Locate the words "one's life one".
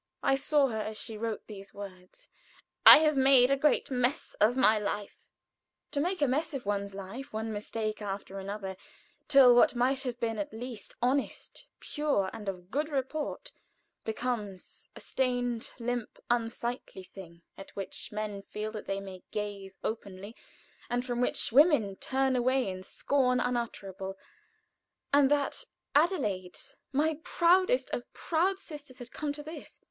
6.65-7.53